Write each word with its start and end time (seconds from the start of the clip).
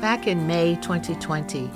Back 0.00 0.26
in 0.26 0.46
May 0.46 0.74
2020, 0.76 1.70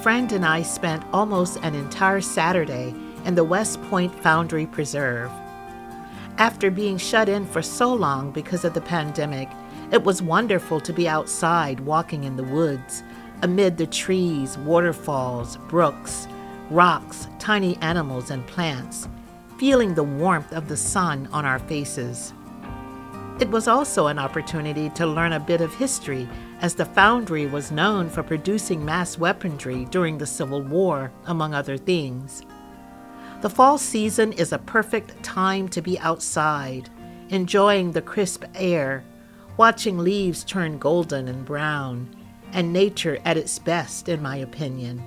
friend 0.00 0.30
and 0.30 0.46
I 0.46 0.62
spent 0.62 1.02
almost 1.12 1.58
an 1.62 1.74
entire 1.74 2.20
Saturday 2.20 2.94
in 3.24 3.34
the 3.34 3.42
West 3.42 3.82
Point 3.84 4.14
Foundry 4.22 4.64
Preserve. 4.64 5.28
After 6.38 6.70
being 6.70 6.98
shut 6.98 7.28
in 7.28 7.44
for 7.44 7.62
so 7.62 7.92
long 7.92 8.30
because 8.30 8.64
of 8.64 8.74
the 8.74 8.80
pandemic, 8.80 9.48
it 9.90 10.04
was 10.04 10.22
wonderful 10.22 10.80
to 10.80 10.92
be 10.92 11.08
outside 11.08 11.80
walking 11.80 12.22
in 12.22 12.36
the 12.36 12.44
woods, 12.44 13.02
amid 13.42 13.76
the 13.76 13.88
trees, 13.88 14.56
waterfalls, 14.58 15.56
brooks, 15.68 16.28
rocks, 16.70 17.26
tiny 17.40 17.76
animals, 17.78 18.30
and 18.30 18.46
plants, 18.46 19.08
feeling 19.58 19.94
the 19.94 20.04
warmth 20.04 20.52
of 20.52 20.68
the 20.68 20.76
sun 20.76 21.28
on 21.32 21.44
our 21.44 21.58
faces. 21.58 22.32
It 23.40 23.50
was 23.50 23.66
also 23.66 24.06
an 24.06 24.20
opportunity 24.20 24.90
to 24.90 25.06
learn 25.06 25.32
a 25.32 25.40
bit 25.40 25.60
of 25.60 25.74
history, 25.74 26.28
as 26.60 26.76
the 26.76 26.84
foundry 26.84 27.46
was 27.46 27.72
known 27.72 28.08
for 28.08 28.22
producing 28.22 28.84
mass 28.84 29.18
weaponry 29.18 29.86
during 29.86 30.18
the 30.18 30.26
Civil 30.26 30.62
War, 30.62 31.10
among 31.26 31.52
other 31.52 31.76
things. 31.76 32.42
The 33.42 33.50
fall 33.50 33.76
season 33.76 34.32
is 34.32 34.52
a 34.52 34.58
perfect 34.58 35.20
time 35.24 35.68
to 35.70 35.82
be 35.82 35.98
outside, 35.98 36.88
enjoying 37.28 37.90
the 37.90 38.02
crisp 38.02 38.44
air, 38.54 39.02
watching 39.56 39.98
leaves 39.98 40.44
turn 40.44 40.78
golden 40.78 41.26
and 41.26 41.44
brown, 41.44 42.14
and 42.52 42.72
nature 42.72 43.18
at 43.24 43.36
its 43.36 43.58
best, 43.58 44.08
in 44.08 44.22
my 44.22 44.36
opinion. 44.36 45.02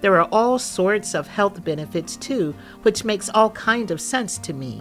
There 0.00 0.16
are 0.20 0.28
all 0.30 0.60
sorts 0.60 1.12
of 1.12 1.26
health 1.26 1.64
benefits 1.64 2.16
too, 2.16 2.54
which 2.82 3.04
makes 3.04 3.28
all 3.30 3.50
kind 3.50 3.90
of 3.90 4.00
sense 4.00 4.38
to 4.38 4.52
me. 4.52 4.80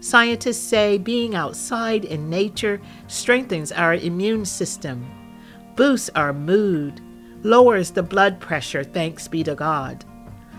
Scientists 0.00 0.62
say 0.62 0.96
being 0.96 1.34
outside 1.34 2.04
in 2.04 2.30
nature 2.30 2.80
strengthens 3.08 3.72
our 3.72 3.94
immune 3.94 4.44
system, 4.44 5.04
boosts 5.74 6.10
our 6.14 6.32
mood, 6.32 7.00
lowers 7.42 7.90
the 7.90 8.02
blood 8.02 8.38
pressure, 8.38 8.84
thanks 8.84 9.26
be 9.26 9.42
to 9.42 9.56
God, 9.56 10.04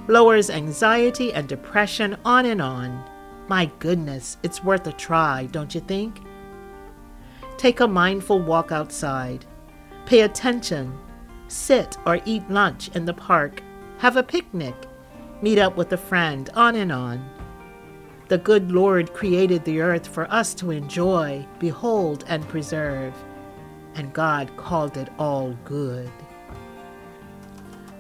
lowers 0.08 0.50
anxiety 0.50 1.34
and 1.34 1.48
depression, 1.48 2.18
on 2.26 2.46
and 2.46 2.62
on. 2.62 3.04
My 3.48 3.72
goodness, 3.80 4.38
it's 4.44 4.64
worth 4.64 4.86
a 4.88 4.92
try, 4.92 5.48
don't 5.52 5.74
you 5.74 5.82
think? 5.82 6.20
Take 7.58 7.80
a 7.80 7.88
mindful 7.88 8.40
walk 8.40 8.72
outside. 8.72 9.46
Pay 10.06 10.22
attention. 10.22 10.98
Sit 11.48 11.98
or 12.06 12.22
eat 12.26 12.50
lunch 12.50 12.90
in 12.96 13.06
the 13.06 13.14
park. 13.14 13.64
Have 13.98 14.18
a 14.18 14.24
picnic. 14.24 14.76
Meet 15.42 15.60
up 15.60 15.76
with 15.76 15.92
a 15.94 15.98
friend, 15.98 16.50
on 16.54 16.76
and 16.76 16.92
on. 16.92 17.39
The 18.30 18.38
good 18.38 18.72
Lord 18.72 19.12
created 19.12 19.66
the 19.66 19.82
earth 19.82 20.06
for 20.06 20.32
us 20.32 20.54
to 20.56 20.70
enjoy, 20.70 21.44
behold, 21.58 22.26
and 22.28 22.48
preserve, 22.48 23.12
and 23.96 24.14
God 24.14 24.56
called 24.56 24.98
it 24.98 25.10
all 25.18 25.58
good. 25.66 26.12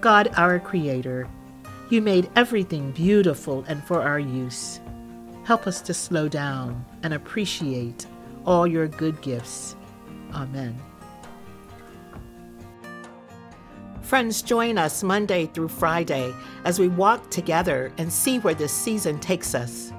God, 0.01 0.29
our 0.37 0.59
Creator, 0.59 1.27
you 1.89 1.99
made 1.99 2.29
everything 2.35 2.91
beautiful 2.91 3.65
and 3.67 3.83
for 3.83 4.03
our 4.03 4.19
use. 4.19 4.79
Help 5.45 5.65
us 5.65 5.81
to 5.81 5.95
slow 5.95 6.27
down 6.27 6.85
and 7.01 7.15
appreciate 7.15 8.05
all 8.45 8.67
your 8.67 8.87
good 8.87 9.19
gifts. 9.23 9.75
Amen. 10.35 10.79
Friends, 14.03 14.43
join 14.43 14.77
us 14.77 15.01
Monday 15.01 15.47
through 15.47 15.69
Friday 15.69 16.31
as 16.65 16.77
we 16.77 16.87
walk 16.87 17.31
together 17.31 17.91
and 17.97 18.13
see 18.13 18.37
where 18.37 18.53
this 18.53 18.71
season 18.71 19.19
takes 19.19 19.55
us. 19.55 19.91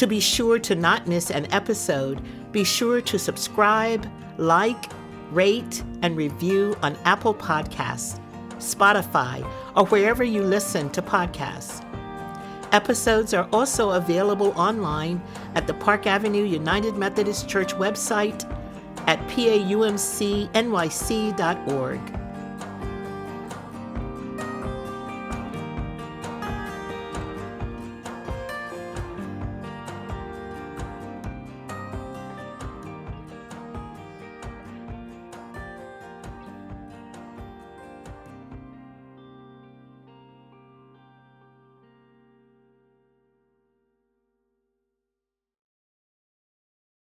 To 0.00 0.06
be 0.06 0.18
sure 0.18 0.58
to 0.60 0.74
not 0.74 1.06
miss 1.06 1.30
an 1.30 1.46
episode, 1.52 2.22
be 2.52 2.64
sure 2.64 3.02
to 3.02 3.18
subscribe, 3.18 4.10
like, 4.38 4.90
rate, 5.30 5.84
and 6.00 6.16
review 6.16 6.74
on 6.82 6.96
Apple 7.04 7.34
Podcasts, 7.34 8.18
Spotify, 8.54 9.46
or 9.76 9.84
wherever 9.88 10.24
you 10.24 10.40
listen 10.42 10.88
to 10.92 11.02
podcasts. 11.02 11.84
Episodes 12.72 13.34
are 13.34 13.46
also 13.52 13.90
available 13.90 14.52
online 14.56 15.20
at 15.54 15.66
the 15.66 15.74
Park 15.74 16.06
Avenue 16.06 16.44
United 16.44 16.96
Methodist 16.96 17.46
Church 17.46 17.74
website 17.74 18.50
at 19.06 19.18
paumcnyc.org. 19.28 19.70